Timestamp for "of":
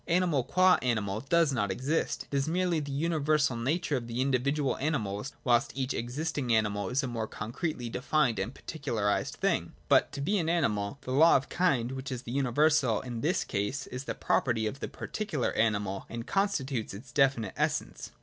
3.95-4.07, 11.35-11.49, 14.65-14.79